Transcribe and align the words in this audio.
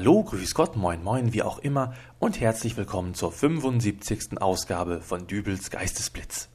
Hallo, 0.00 0.22
grüß 0.22 0.54
Gott, 0.54 0.76
moin 0.76 1.02
moin, 1.02 1.32
wie 1.32 1.42
auch 1.42 1.58
immer 1.58 1.92
und 2.20 2.38
herzlich 2.38 2.76
willkommen 2.76 3.14
zur 3.14 3.32
75. 3.32 4.40
Ausgabe 4.40 5.00
von 5.00 5.26
Dübels 5.26 5.70
Geistesblitz. 5.70 6.48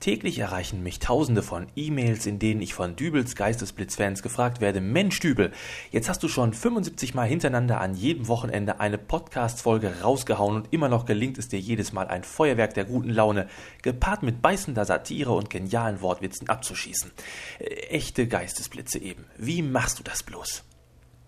Täglich 0.00 0.40
erreichen 0.40 0.82
mich 0.82 0.98
tausende 0.98 1.44
von 1.44 1.68
E-Mails, 1.76 2.26
in 2.26 2.40
denen 2.40 2.60
ich 2.60 2.74
von 2.74 2.96
Dübels 2.96 3.36
Geistesblitz-Fans 3.36 4.20
gefragt 4.24 4.60
werde, 4.60 4.80
Mensch 4.80 5.20
Dübel, 5.20 5.52
jetzt 5.92 6.08
hast 6.08 6.24
du 6.24 6.28
schon 6.28 6.52
75 6.52 7.14
Mal 7.14 7.28
hintereinander 7.28 7.80
an 7.80 7.94
jedem 7.94 8.26
Wochenende 8.26 8.80
eine 8.80 8.98
Podcast-Folge 8.98 10.00
rausgehauen 10.02 10.56
und 10.56 10.72
immer 10.72 10.88
noch 10.88 11.06
gelingt 11.06 11.38
es 11.38 11.46
dir 11.46 11.60
jedes 11.60 11.92
Mal 11.92 12.08
ein 12.08 12.24
Feuerwerk 12.24 12.74
der 12.74 12.84
guten 12.84 13.10
Laune, 13.10 13.46
gepaart 13.82 14.24
mit 14.24 14.42
beißender 14.42 14.84
Satire 14.84 15.30
und 15.34 15.50
genialen 15.50 16.00
Wortwitzen 16.00 16.48
abzuschießen. 16.48 17.12
Äh, 17.60 17.64
echte 17.90 18.26
Geistesblitze 18.26 18.98
eben. 18.98 19.24
Wie 19.36 19.62
machst 19.62 20.00
du 20.00 20.02
das 20.02 20.24
bloß? 20.24 20.64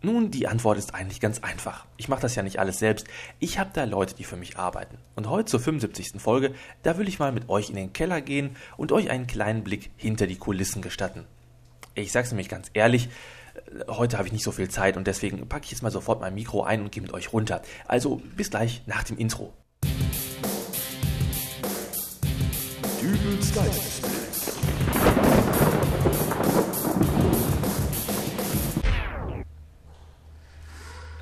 Nun, 0.03 0.31
die 0.31 0.49
Antwort 0.49 0.79
ist 0.79 0.95
eigentlich 0.95 1.21
ganz 1.21 1.41
einfach. 1.41 1.85
Ich 1.99 2.09
mache 2.09 2.23
das 2.23 2.35
ja 2.35 2.43
nicht 2.43 2.59
alles 2.59 2.79
selbst. 2.79 3.07
Ich 3.39 3.59
habe 3.59 3.71
da 3.75 3.85
Leute, 3.85 4.15
die 4.15 4.25
für 4.25 4.37
mich 4.37 4.57
arbeiten. 4.57 4.97
Und 5.15 5.29
heute 5.29 5.45
zur 5.45 5.61
75. 5.61 6.21
Folge, 6.21 6.55
da 6.83 6.97
will 6.97 7.07
ich 7.07 7.19
mal 7.19 7.33
mit 7.33 7.51
euch 7.51 7.69
in 7.69 7.77
den 7.77 7.93
Keller 7.93 8.23
gehen 8.23 8.57
und 8.79 8.93
euch 8.93 9.11
einen 9.11 9.27
kleinen 9.27 9.63
Blick 9.63 9.91
hinter 9.97 10.27
die 10.27 10.37
Kulissen 10.37 10.81
gestatten. 10.81 11.27
Ich 11.95 12.13
sag's 12.13 12.31
nämlich 12.31 12.49
ganz 12.49 12.71
ehrlich, 12.73 13.11
äh, 13.55 13.85
heute 13.89 14.17
habe 14.17 14.27
ich 14.27 14.33
nicht 14.33 14.45
so 14.45 14.53
viel 14.53 14.71
Zeit 14.71 14.97
und 14.97 15.07
deswegen 15.07 15.47
packe 15.49 15.67
ich 15.67 15.73
jetzt 15.73 15.83
mal 15.83 15.91
sofort 15.91 16.21
mein 16.21 16.35
Mikro 16.35 16.63
ein 16.63 16.81
und 16.81 16.93
gehe 16.93 17.03
mit 17.03 17.13
euch 17.13 17.35
runter. 17.35 17.61
Also 17.87 18.23
bis 18.37 18.49
gleich 18.49 18.83
nach 18.87 19.05
dem 19.05 19.19
Intro. 19.19 19.53
Dübels 23.03 23.55
Geistesblitz. 23.55 24.20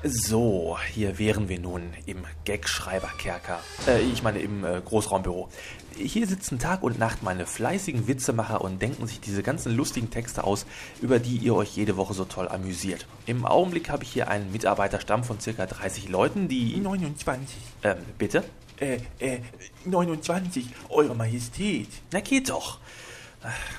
So, 0.03 0.77
hier 0.93 1.19
wären 1.19 1.49
wir 1.49 1.59
nun 1.59 1.93
im 2.05 2.19
Gagschreiberkerker. 2.45 3.59
Äh, 3.85 3.99
ich 3.99 4.23
meine 4.23 4.39
im 4.39 4.63
äh, 4.63 4.79
Großraumbüro. 4.79 5.49
Hier 5.97 6.25
sitzen 6.25 6.57
Tag 6.57 6.83
und 6.83 6.97
Nacht 6.97 7.21
meine 7.21 7.45
fleißigen 7.45 8.07
Witzemacher 8.07 8.61
und 8.61 8.81
denken 8.81 9.07
sich 9.07 9.19
diese 9.19 9.43
ganzen 9.43 9.75
lustigen 9.75 10.09
Texte 10.09 10.45
aus, 10.45 10.65
über 11.01 11.19
die 11.19 11.35
ihr 11.35 11.53
euch 11.53 11.75
jede 11.75 11.97
Woche 11.97 12.13
so 12.13 12.23
toll 12.23 12.47
amüsiert. 12.47 13.07
Im 13.25 13.45
Augenblick 13.45 13.89
habe 13.89 14.03
ich 14.05 14.11
hier 14.13 14.29
einen 14.29 14.53
Mitarbeiterstamm 14.53 15.25
von 15.25 15.41
circa 15.41 15.65
30 15.65 16.07
Leuten, 16.07 16.47
die... 16.47 16.77
29. 16.77 17.57
Ähm, 17.83 17.97
bitte? 18.17 18.45
Äh, 18.79 18.99
äh, 19.19 19.39
29, 19.83 20.67
Eure 20.87 21.13
Majestät. 21.13 21.89
Na 22.13 22.21
geht 22.21 22.49
doch. 22.49 22.79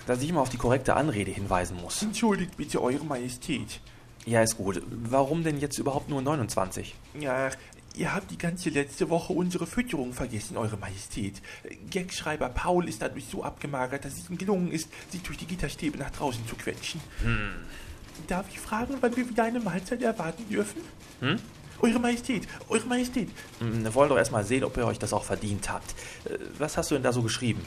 Dass 0.06 0.20
ich 0.20 0.28
immer 0.28 0.42
auf 0.42 0.50
die 0.50 0.58
korrekte 0.58 0.96
Anrede 0.96 1.30
hinweisen 1.30 1.78
muss. 1.80 2.02
Entschuldigt 2.02 2.58
bitte 2.58 2.82
Eure 2.82 3.04
Majestät. 3.04 3.80
Ja, 4.26 4.42
ist 4.42 4.56
gut. 4.56 4.82
Warum 4.90 5.42
denn 5.44 5.58
jetzt 5.58 5.78
überhaupt 5.78 6.08
nur 6.08 6.20
29? 6.22 6.94
Ja, 7.18 7.50
ihr 7.94 8.14
habt 8.14 8.30
die 8.30 8.38
ganze 8.38 8.68
letzte 8.70 9.08
Woche 9.08 9.32
unsere 9.32 9.66
Fütterung 9.66 10.12
vergessen, 10.12 10.56
Eure 10.56 10.76
Majestät. 10.76 11.40
Gagschreiber 11.90 12.48
Paul 12.50 12.88
ist 12.88 13.00
dadurch 13.02 13.24
so 13.30 13.42
abgemagert, 13.42 14.04
dass 14.04 14.14
es 14.18 14.28
ihm 14.30 14.38
gelungen 14.38 14.70
ist, 14.72 14.88
sich 15.10 15.22
durch 15.22 15.38
die 15.38 15.46
Gitterstäbe 15.46 15.98
nach 15.98 16.10
draußen 16.10 16.46
zu 16.46 16.54
quetschen. 16.56 17.00
Hm. 17.22 17.50
Darf 18.26 18.46
ich 18.50 18.60
fragen, 18.60 18.96
wann 19.00 19.16
wir 19.16 19.28
wieder 19.28 19.44
eine 19.44 19.60
Mahlzeit 19.60 20.02
erwarten 20.02 20.46
dürfen? 20.48 20.82
Hm? 21.20 21.38
Eure 21.82 21.98
Majestät, 21.98 22.46
Eure 22.68 22.84
Majestät. 22.86 23.30
Hm, 23.58 23.82
Wir 23.82 23.94
wollen 23.94 24.10
doch 24.10 24.18
erstmal 24.18 24.44
sehen, 24.44 24.64
ob 24.64 24.76
ihr 24.76 24.84
euch 24.86 24.98
das 24.98 25.14
auch 25.14 25.24
verdient 25.24 25.70
habt. 25.70 25.94
Äh, 26.26 26.36
Was 26.58 26.76
hast 26.76 26.90
du 26.90 26.94
denn 26.94 27.02
da 27.02 27.10
so 27.10 27.22
geschrieben? 27.22 27.62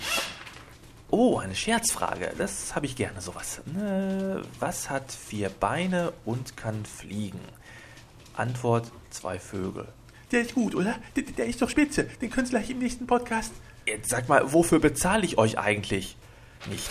Oh, 1.16 1.38
eine 1.38 1.53
Scherzfrage. 1.53 2.31
Das 2.39 2.75
habe 2.75 2.88
ich 2.88 2.95
gerne 2.95 3.22
sowas. 3.22 3.61
Äh, 3.78 4.42
Was 4.59 4.89
hat 4.89 5.11
vier 5.11 5.50
Beine 5.50 6.11
und 6.25 6.58
kann 6.58 6.88
fliegen? 6.88 7.39
Antwort: 8.36 8.92
zwei 9.11 9.38
Vögel. 9.38 9.88
Der 10.31 10.42
ist 10.42 10.55
gut, 10.55 10.73
oder? 10.73 10.95
Der, 11.16 11.22
der 11.22 11.45
ist 11.45 11.61
doch 11.61 11.70
spitze. 11.70 12.05
Den 12.05 12.31
können 12.31 12.47
Sie 12.47 12.53
gleich 12.53 12.72
im 12.72 12.80
nächsten 12.80 13.05
Podcast. 13.05 13.53
Jetzt 13.86 14.09
sag 14.09 14.28
mal, 14.28 14.53
wofür 14.53 14.80
bezahle 14.80 15.23
ich 15.23 15.38
euch 15.38 15.59
eigentlich? 15.59 16.17
Nicht. 16.67 16.89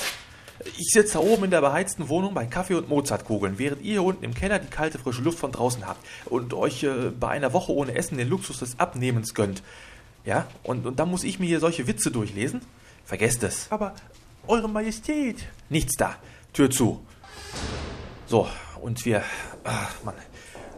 Ich 0.79 0.91
sitze 0.93 1.15
da 1.15 1.19
oben 1.19 1.47
in 1.47 1.51
der 1.51 1.61
beheizten 1.61 2.09
Wohnung 2.09 2.33
bei 2.33 2.47
Kaffee 2.47 2.75
und 2.75 2.89
Mozartkugeln, 2.89 3.59
während 3.59 3.83
ihr 3.83 3.95
hier 3.95 4.05
unten 4.05 4.25
im 4.25 4.35
Keller 4.35 4.61
die 4.61 4.71
kalte, 4.71 5.01
frische 5.01 5.23
Luft 5.23 5.41
von 5.41 5.51
draußen 5.51 5.85
habt 5.85 6.07
und 6.27 6.55
euch 6.55 6.85
äh, 6.85 7.11
bei 7.11 7.31
einer 7.31 7.53
Woche 7.53 7.73
ohne 7.73 7.97
Essen 7.97 8.19
den 8.19 8.29
Luxus 8.29 8.61
des 8.61 8.79
Abnehmens 8.79 9.35
gönnt. 9.35 9.65
Ja? 10.25 10.47
Und, 10.63 10.87
und 10.87 11.01
dann 11.01 11.11
muss 11.11 11.25
ich 11.25 11.41
mir 11.41 11.47
hier 11.47 11.59
solche 11.59 11.89
Witze 11.89 12.13
durchlesen? 12.13 12.61
Vergesst 13.13 13.43
es. 13.43 13.67
Aber 13.71 13.93
Eure 14.47 14.71
Majestät. 14.71 15.45
Nichts 15.69 15.97
da. 15.99 16.17
Tür 16.55 16.71
zu. 16.71 17.05
So, 18.25 18.49
und 18.81 19.05
wir. 19.05 19.23
Ach, 19.65 20.03
Mann. 20.03 20.15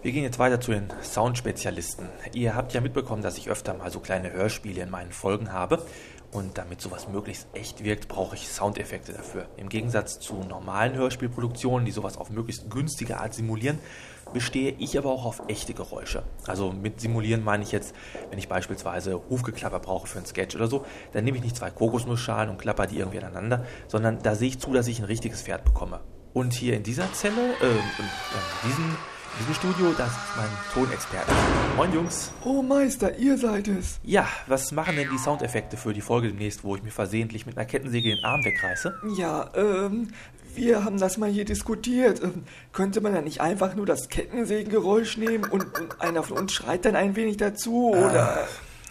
Wir 0.03 0.11
gehen 0.11 0.25
jetzt 0.25 0.41
weiter 0.41 0.61
zu 0.61 0.73
den 0.73 0.93
Soundspezialisten. 1.01 2.09
Ihr 2.33 2.57
habt 2.57 2.73
ja 2.73 2.81
mitbekommen, 2.81 3.23
dass 3.23 3.39
ich 3.39 3.51
öfter 3.51 3.73
mal 3.75 3.93
so 3.93 4.01
kleine 4.01 4.33
Hörspiele 4.33 4.83
in 4.83 4.91
meinen 4.91 5.13
Folgen 5.13 5.53
habe. 5.53 5.87
Und 6.35 6.59
damit 6.59 6.81
sowas 6.81 7.07
möglichst 7.09 7.47
echt 7.55 7.85
wirkt, 7.85 8.09
brauche 8.09 8.35
ich 8.35 8.49
Soundeffekte 8.49 9.13
dafür. 9.13 9.47
Im 9.57 9.69
Gegensatz 9.69 10.19
zu 10.19 10.35
normalen 10.35 10.95
Hörspielproduktionen, 10.95 11.87
die 11.87 11.93
sowas 11.93 12.19
auf 12.19 12.29
möglichst 12.29 12.69
günstige 12.69 13.19
Art 13.19 13.35
simulieren, 13.35 13.79
bestehe 14.33 14.75
ich 14.79 14.99
aber 14.99 15.13
auch 15.13 15.27
auf 15.27 15.43
echte 15.47 15.75
Geräusche. 15.75 16.25
Also 16.49 16.73
mit 16.73 17.01
simulieren 17.01 17.45
meine 17.45 17.63
ich 17.63 17.71
jetzt, 17.71 17.95
wenn 18.31 18.39
ich 18.41 18.49
beispielsweise 18.49 19.23
Hufgeklapper 19.31 19.79
brauche 19.79 20.09
für 20.09 20.19
einen 20.19 20.27
Sketch 20.27 20.57
oder 20.57 20.67
so, 20.67 20.85
dann 21.13 21.23
nehme 21.23 21.37
ich 21.37 21.45
nicht 21.45 21.57
zwei 21.57 21.71
Kokosnussschalen 21.71 22.51
und 22.51 22.59
klapper 22.59 22.89
die 22.89 22.99
irgendwie 22.99 23.19
aneinander, 23.19 23.65
sondern 23.87 24.21
da 24.21 24.35
sehe 24.35 24.49
ich 24.49 24.59
zu, 24.59 24.73
dass 24.73 24.89
ich 24.89 24.99
ein 24.99 25.05
richtiges 25.05 25.41
Pferd 25.43 25.65
bekomme. 25.65 26.01
Und 26.33 26.53
hier 26.53 26.75
in 26.75 26.83
dieser 26.83 27.13
Zelle, 27.13 27.53
äh, 27.63 27.67
in, 27.67 27.77
in, 27.77 28.69
diesem, 28.69 28.97
in 29.35 29.47
diesem 29.47 29.55
Studio, 29.55 29.93
das 29.99 30.09
ist 30.09 30.37
mein 30.37 30.49
Tonexperte. 30.73 31.33
Moin 31.77 31.93
Jungs. 31.93 32.31
Oh 32.45 32.63
Meister, 32.63 33.17
ihr 33.17 33.37
seid 33.37 33.67
es. 33.69 33.99
Ja, 34.05 34.29
was 34.47 34.71
machen 34.71 34.97
denn 34.97 35.09
die 35.11 35.19
Soundeffekte 35.19 35.77
für 35.77 35.93
die 35.93 36.01
Folge 36.01 36.29
demnächst, 36.29 36.63
wo 36.63 36.77
ich 36.77 36.83
mir 36.83 36.93
versehentlich 36.93 37.45
mit 37.45 37.57
einer 37.57 37.67
Kettensäge 37.67 38.11
den 38.11 38.25
Arm 38.25 38.45
wegreiße? 38.45 38.95
Ja, 39.17 39.51
ähm, 39.57 40.09
wir 40.55 40.85
haben 40.85 40.99
das 40.99 41.19
mal 41.19 41.31
hier 41.31 41.45
diskutiert. 41.45 42.23
Ähm, 42.23 42.45
könnte 42.73 43.01
man 43.01 43.13
da 43.13 43.23
nicht 43.23 43.41
einfach 43.41 43.75
nur 43.75 43.87
das 43.87 44.09
Kettensägengeräusch 44.09 45.17
nehmen 45.17 45.45
und, 45.45 45.79
und 45.81 46.01
einer 46.01 46.23
von 46.23 46.39
uns 46.39 46.53
schreit 46.53 46.85
dann 46.85 46.95
ein 46.95 47.17
wenig 47.17 47.37
dazu, 47.37 47.91
oder? 47.91 48.47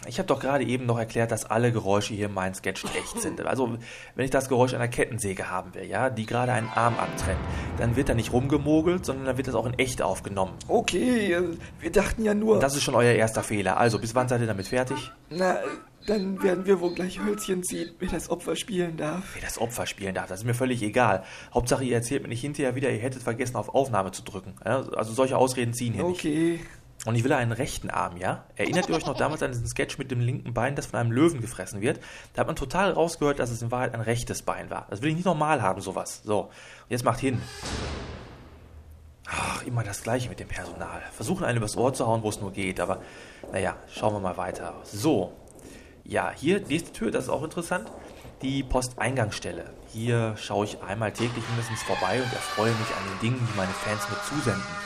Ich 0.06 0.18
habe 0.18 0.26
doch 0.26 0.40
gerade 0.40 0.64
eben 0.64 0.86
noch 0.86 0.98
erklärt, 0.98 1.30
dass 1.30 1.44
alle 1.44 1.72
Geräusche 1.72 2.14
hier 2.14 2.26
in 2.26 2.34
meinem 2.34 2.54
Sketch 2.54 2.84
echt 2.84 3.20
sind. 3.22 3.44
Also, 3.44 3.78
wenn 4.14 4.24
ich 4.24 4.30
das 4.30 4.48
Geräusch 4.48 4.74
einer 4.74 4.88
Kettensäge 4.88 5.50
haben 5.50 5.74
will, 5.74 5.84
ja, 5.84 6.10
die 6.10 6.26
gerade 6.26 6.52
einen 6.52 6.68
Arm 6.68 6.94
abtrennt, 6.98 7.40
dann 7.78 7.96
wird 7.96 8.08
da 8.08 8.14
nicht 8.14 8.32
rumgemogelt, 8.32 9.04
sondern 9.04 9.26
dann 9.26 9.36
wird 9.36 9.48
das 9.48 9.54
auch 9.54 9.66
in 9.66 9.74
echt 9.78 10.02
aufgenommen. 10.02 10.54
Okay, 10.68 11.32
äh, 11.32 11.42
wir 11.80 11.92
dachten 11.92 12.24
ja 12.24 12.34
nur. 12.34 12.60
Das 12.60 12.76
ist 12.76 12.82
schon 12.82 12.94
euer 12.94 13.12
erster 13.12 13.42
Fehler. 13.42 13.76
Also, 13.76 13.98
bis 13.98 14.14
wann 14.14 14.28
seid 14.28 14.40
ihr 14.40 14.46
damit 14.46 14.68
fertig? 14.68 15.12
na, 15.30 15.58
dann 16.06 16.42
werden 16.42 16.66
wir 16.66 16.80
wohl 16.80 16.94
gleich 16.94 17.18
Hölzchen 17.24 17.62
ziehen, 17.62 17.94
wer 17.98 18.08
das 18.08 18.28
Opfer 18.28 18.56
spielen 18.56 18.96
darf. 18.96 19.24
Wer 19.34 19.42
das 19.42 19.58
Opfer 19.58 19.86
spielen 19.86 20.14
darf, 20.14 20.26
das 20.26 20.40
ist 20.40 20.46
mir 20.46 20.54
völlig 20.54 20.82
egal. 20.82 21.24
Hauptsache, 21.52 21.84
ihr 21.84 21.94
erzählt 21.94 22.22
mir 22.22 22.28
nicht 22.28 22.42
hinterher 22.42 22.74
wieder, 22.74 22.90
ihr 22.90 22.98
hättet 22.98 23.22
vergessen, 23.22 23.56
auf 23.56 23.74
Aufnahme 23.74 24.12
zu 24.12 24.22
drücken. 24.22 24.54
Also, 24.62 25.12
solche 25.12 25.36
Ausreden 25.36 25.72
ziehen 25.72 25.94
hier 25.94 26.04
nicht. 26.04 26.20
Okay. 26.20 26.60
Und 27.06 27.16
ich 27.16 27.24
will 27.24 27.32
einen 27.32 27.52
rechten 27.52 27.90
Arm, 27.90 28.16
ja? 28.16 28.44
Erinnert 28.56 28.88
ihr 28.88 28.94
euch 28.94 29.04
noch 29.04 29.16
damals 29.16 29.42
an 29.42 29.52
diesen 29.52 29.66
Sketch 29.66 29.98
mit 29.98 30.10
dem 30.10 30.20
linken 30.20 30.54
Bein, 30.54 30.74
das 30.74 30.86
von 30.86 31.00
einem 31.00 31.12
Löwen 31.12 31.42
gefressen 31.42 31.82
wird? 31.82 32.00
Da 32.32 32.40
hat 32.40 32.46
man 32.46 32.56
total 32.56 32.92
rausgehört, 32.92 33.38
dass 33.38 33.50
es 33.50 33.60
in 33.60 33.70
Wahrheit 33.70 33.92
ein 33.92 34.00
rechtes 34.00 34.42
Bein 34.42 34.70
war. 34.70 34.86
Das 34.88 35.02
will 35.02 35.10
ich 35.10 35.16
nicht 35.16 35.26
normal 35.26 35.60
haben, 35.60 35.82
sowas. 35.82 36.22
So, 36.24 36.50
jetzt 36.88 37.04
macht 37.04 37.20
hin. 37.20 37.42
Ach, 39.26 39.62
immer 39.64 39.82
das 39.82 40.02
Gleiche 40.02 40.28
mit 40.28 40.40
dem 40.40 40.48
Personal. 40.48 41.02
Versuchen 41.12 41.44
einen 41.44 41.58
übers 41.58 41.76
Ohr 41.76 41.92
zu 41.92 42.06
hauen, 42.06 42.22
wo 42.22 42.30
es 42.30 42.40
nur 42.40 42.52
geht, 42.52 42.80
aber 42.80 43.02
naja, 43.52 43.76
schauen 43.92 44.14
wir 44.14 44.20
mal 44.20 44.36
weiter. 44.36 44.74
So, 44.84 45.32
ja, 46.04 46.32
hier, 46.34 46.60
nächste 46.60 46.92
Tür, 46.92 47.10
das 47.10 47.24
ist 47.24 47.30
auch 47.30 47.42
interessant. 47.42 47.90
Die 48.42 48.62
Posteingangsstelle. 48.62 49.70
Hier 49.88 50.36
schaue 50.36 50.66
ich 50.66 50.82
einmal 50.82 51.12
täglich 51.12 51.44
mindestens 51.48 51.82
vorbei 51.82 52.16
und 52.16 52.32
erfreue 52.32 52.72
mich 52.72 52.88
an 52.88 53.04
den 53.10 53.20
Dingen, 53.20 53.48
die 53.50 53.56
meine 53.56 53.72
Fans 53.72 54.02
mir 54.10 54.22
zusenden. 54.28 54.83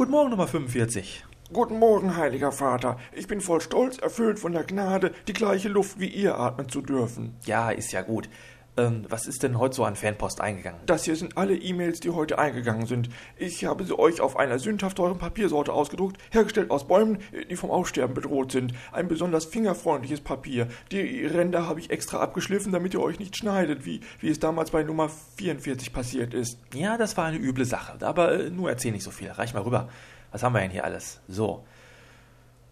Guten 0.00 0.12
Morgen, 0.12 0.30
Nummer 0.30 0.46
45. 0.46 1.26
Guten 1.52 1.78
Morgen, 1.78 2.16
heiliger 2.16 2.52
Vater. 2.52 2.96
Ich 3.12 3.26
bin 3.26 3.42
voll 3.42 3.60
Stolz, 3.60 3.98
erfüllt 3.98 4.38
von 4.38 4.52
der 4.52 4.64
Gnade, 4.64 5.12
die 5.28 5.34
gleiche 5.34 5.68
Luft 5.68 6.00
wie 6.00 6.08
ihr 6.08 6.38
atmen 6.38 6.70
zu 6.70 6.80
dürfen. 6.80 7.36
Ja, 7.44 7.68
ist 7.68 7.92
ja 7.92 8.00
gut. 8.00 8.30
Ähm, 8.76 9.04
was 9.08 9.26
ist 9.26 9.42
denn 9.42 9.58
heute 9.58 9.74
so 9.74 9.84
an 9.84 9.96
Fanpost 9.96 10.40
eingegangen? 10.40 10.80
Das 10.86 11.04
hier 11.04 11.16
sind 11.16 11.36
alle 11.36 11.56
E-Mails, 11.56 12.00
die 12.00 12.10
heute 12.10 12.38
eingegangen 12.38 12.86
sind. 12.86 13.08
Ich 13.36 13.64
habe 13.64 13.84
sie 13.84 13.98
euch 13.98 14.20
auf 14.20 14.36
einer 14.36 14.58
sündhaft 14.58 14.96
teuren 14.96 15.18
Papiersorte 15.18 15.72
ausgedruckt, 15.72 16.18
hergestellt 16.30 16.70
aus 16.70 16.86
Bäumen, 16.86 17.18
die 17.50 17.56
vom 17.56 17.70
Aussterben 17.70 18.14
bedroht 18.14 18.52
sind. 18.52 18.72
Ein 18.92 19.08
besonders 19.08 19.44
fingerfreundliches 19.44 20.20
Papier. 20.20 20.68
Die 20.92 21.26
Ränder 21.26 21.66
habe 21.66 21.80
ich 21.80 21.90
extra 21.90 22.20
abgeschliffen, 22.20 22.72
damit 22.72 22.94
ihr 22.94 23.02
euch 23.02 23.18
nicht 23.18 23.36
schneidet, 23.36 23.84
wie, 23.84 24.00
wie 24.20 24.28
es 24.28 24.38
damals 24.38 24.70
bei 24.70 24.82
Nummer 24.82 25.10
44 25.36 25.92
passiert 25.92 26.32
ist. 26.32 26.58
Ja, 26.72 26.96
das 26.96 27.16
war 27.16 27.26
eine 27.26 27.38
üble 27.38 27.64
Sache. 27.64 27.98
Aber 28.06 28.32
äh, 28.32 28.50
nur 28.50 28.70
erzähl 28.70 28.92
nicht 28.92 29.04
so 29.04 29.10
viel. 29.10 29.30
Reich 29.30 29.52
mal 29.52 29.62
rüber. 29.62 29.88
Was 30.30 30.42
haben 30.42 30.52
wir 30.54 30.60
denn 30.60 30.70
hier 30.70 30.84
alles? 30.84 31.20
So. 31.26 31.64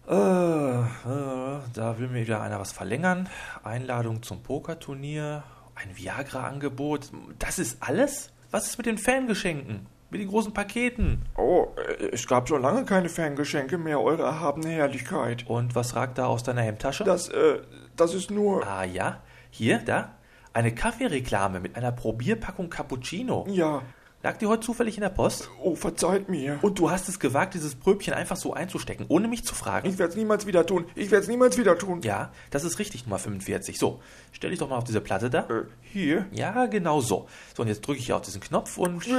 Äh, 0.07 0.13
äh, 0.13 1.59
da 1.73 1.99
will 1.99 2.07
mir 2.07 2.21
wieder 2.21 2.41
einer 2.41 2.59
was 2.59 2.71
verlängern. 2.71 3.29
Einladung 3.63 4.23
zum 4.23 4.41
Pokerturnier. 4.41 5.43
Ein 5.81 5.95
Viagra-Angebot. 5.95 7.11
Das 7.39 7.57
ist 7.57 7.77
alles? 7.81 8.33
Was 8.51 8.67
ist 8.67 8.77
mit 8.77 8.85
den 8.85 8.97
Fangeschenken? 8.97 9.85
Mit 10.09 10.19
den 10.19 10.27
großen 10.27 10.53
Paketen. 10.53 11.21
Oh, 11.37 11.67
äh, 11.77 12.07
es 12.11 12.27
gab 12.27 12.49
schon 12.49 12.61
lange 12.61 12.83
keine 12.83 13.07
Ferngeschenke 13.07 13.77
mehr, 13.77 14.01
eure 14.01 14.23
erhabene 14.23 14.67
Herrlichkeit. 14.69 15.45
Und 15.47 15.75
was 15.75 15.95
ragt 15.95 16.17
da 16.17 16.25
aus 16.25 16.43
deiner 16.43 16.63
Hemdtasche? 16.63 17.05
Das, 17.05 17.29
äh, 17.29 17.59
das 17.95 18.13
ist 18.13 18.29
nur. 18.29 18.67
ah 18.67 18.83
ja, 18.83 19.21
hier, 19.51 19.77
da. 19.79 20.15
Eine 20.51 20.75
Kaffeereklame 20.75 21.61
mit 21.61 21.77
einer 21.77 21.93
Probierpackung 21.93 22.69
Cappuccino. 22.69 23.45
Ja. 23.49 23.83
Lag 24.21 24.35
die 24.37 24.47
heute 24.47 24.65
zufällig 24.65 24.97
in 24.97 25.01
der 25.01 25.09
Post? 25.09 25.49
Oh, 25.63 25.75
verzeiht 25.75 26.27
mir. 26.27 26.59
Und 26.61 26.77
du 26.77 26.91
hast 26.91 27.07
es 27.07 27.21
gewagt, 27.21 27.53
dieses 27.53 27.75
Pröbchen 27.75 28.13
einfach 28.13 28.35
so 28.35 28.53
einzustecken, 28.53 29.05
ohne 29.07 29.29
mich 29.29 29.45
zu 29.45 29.55
fragen? 29.55 29.87
Ich 29.87 29.97
werde 29.97 30.11
es 30.11 30.17
niemals 30.17 30.45
wieder 30.45 30.65
tun. 30.65 30.83
Ich 30.95 31.09
werde 31.09 31.23
es 31.23 31.29
niemals 31.29 31.57
wieder 31.57 31.77
tun. 31.77 32.01
Ja, 32.01 32.33
das 32.51 32.65
ist 32.65 32.79
richtig, 32.79 33.05
Nummer 33.05 33.17
45. 33.17 33.79
So, 33.79 34.01
stell 34.33 34.49
dich 34.49 34.59
doch 34.59 34.67
mal 34.67 34.75
auf 34.75 34.83
diese 34.83 34.99
Platte 34.99 35.29
da. 35.29 35.47
Äh, 35.49 35.63
hier. 35.83 36.25
Ja, 36.33 36.65
genau 36.65 36.99
so. 36.99 37.29
So, 37.55 37.61
und 37.61 37.69
jetzt 37.69 37.79
drücke 37.87 37.99
ich 37.99 38.07
hier 38.07 38.17
auf 38.17 38.21
diesen 38.21 38.41
Knopf 38.41 38.77
und... 38.77 39.07
Ja. 39.07 39.15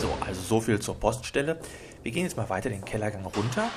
So, 0.00 0.08
also 0.26 0.40
so 0.40 0.60
viel 0.60 0.80
zur 0.80 0.96
Poststelle. 0.98 1.60
Wir 2.02 2.10
gehen 2.10 2.24
jetzt 2.24 2.36
mal 2.36 2.48
weiter 2.48 2.68
den 2.68 2.84
Kellergang 2.84 3.24
runter. 3.26 3.68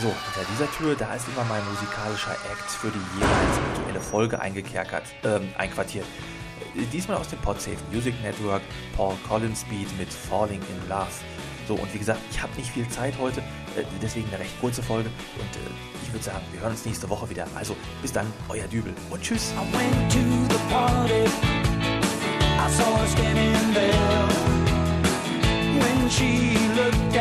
So, 0.00 0.08
hinter 0.08 0.50
dieser 0.52 0.70
Tür, 0.72 0.96
da 0.96 1.14
ist 1.14 1.28
immer 1.28 1.44
mein 1.44 1.64
musikalischer 1.70 2.32
Act 2.32 2.70
für 2.72 2.88
die 2.88 2.98
jeweils 3.14 3.58
aktuelle 3.70 4.00
Folge 4.00 4.40
eingekerkert, 4.40 5.04
ähm, 5.22 5.48
einquartiert. 5.56 6.06
Diesmal 6.92 7.16
aus 7.16 7.28
dem 7.28 7.38
Podsafe 7.40 7.76
Music 7.92 8.14
Network, 8.22 8.62
Paul 8.96 9.14
Collins 9.28 9.64
Beat 9.64 9.88
mit 9.98 10.08
Falling 10.08 10.60
in 10.60 10.88
Love. 10.88 11.06
So, 11.68 11.74
und 11.74 11.92
wie 11.92 11.98
gesagt, 11.98 12.20
ich 12.30 12.40
habe 12.40 12.54
nicht 12.56 12.70
viel 12.70 12.88
Zeit 12.88 13.14
heute, 13.18 13.40
äh, 13.40 13.84
deswegen 14.00 14.28
eine 14.28 14.38
recht 14.38 14.60
kurze 14.60 14.82
Folge. 14.82 15.08
Und 15.38 15.56
äh, 15.56 15.70
ich 16.04 16.12
würde 16.12 16.24
sagen, 16.24 16.44
wir 16.52 16.60
hören 16.60 16.72
uns 16.72 16.84
nächste 16.84 17.08
Woche 17.08 17.28
wieder. 17.28 17.46
Also, 17.54 17.76
bis 18.02 18.12
dann, 18.12 18.32
euer 18.48 18.66
Dübel 18.68 18.94
und 19.10 19.22
tschüss. 19.22 19.52
She 26.08 26.56
looked 26.76 27.16